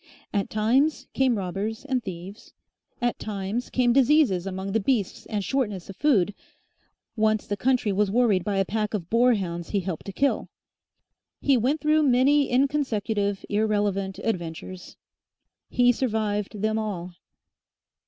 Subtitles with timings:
[0.33, 2.55] At times came robbers and thieves,
[3.03, 6.33] at times came diseases among the beasts and shortness of food,
[7.15, 10.49] once the country was worried by a pack of boar hounds he helped to kill;
[11.39, 14.97] he went through many inconsecutive, irrelevant adventures.
[15.69, 17.13] He survived them all.